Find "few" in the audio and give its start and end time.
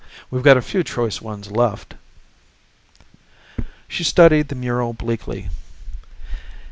0.63-0.83